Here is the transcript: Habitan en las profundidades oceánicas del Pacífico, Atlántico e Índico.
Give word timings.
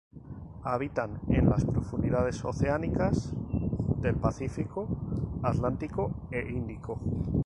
Habitan 0.63 1.21
en 1.29 1.47
las 1.47 1.63
profundidades 1.63 2.43
oceánicas 2.43 3.35
del 3.99 4.15
Pacífico, 4.15 4.87
Atlántico 5.43 6.09
e 6.31 6.39
Índico. 6.39 6.99